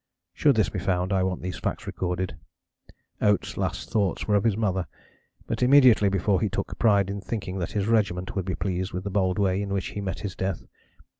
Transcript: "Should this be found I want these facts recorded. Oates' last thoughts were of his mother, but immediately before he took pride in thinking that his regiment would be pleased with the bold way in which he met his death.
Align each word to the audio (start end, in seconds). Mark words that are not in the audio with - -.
"Should 0.33 0.55
this 0.55 0.67
be 0.69 0.79
found 0.79 1.13
I 1.13 1.21
want 1.21 1.43
these 1.43 1.59
facts 1.59 1.85
recorded. 1.85 2.35
Oates' 3.21 3.55
last 3.55 3.91
thoughts 3.91 4.27
were 4.27 4.33
of 4.33 4.45
his 4.45 4.57
mother, 4.57 4.87
but 5.45 5.61
immediately 5.61 6.09
before 6.09 6.41
he 6.41 6.49
took 6.49 6.79
pride 6.79 7.07
in 7.07 7.21
thinking 7.21 7.59
that 7.59 7.73
his 7.73 7.85
regiment 7.87 8.35
would 8.35 8.45
be 8.45 8.55
pleased 8.55 8.93
with 8.93 9.03
the 9.03 9.11
bold 9.11 9.37
way 9.37 9.61
in 9.61 9.69
which 9.69 9.89
he 9.89 10.01
met 10.01 10.21
his 10.21 10.35
death. 10.35 10.65